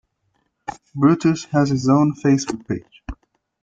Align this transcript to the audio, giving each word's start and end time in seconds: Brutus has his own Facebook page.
Brutus 0.95 1.43
has 1.51 1.69
his 1.69 1.87
own 1.87 2.15
Facebook 2.15 2.67
page. 2.67 3.03